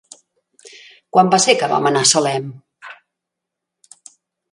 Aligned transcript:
Quan 1.17 1.29
va 1.35 1.39
ser 1.43 1.53
que 1.59 1.69
vam 1.73 1.89
anar 1.89 2.01
a 2.05 2.09
Salem? 2.13 2.47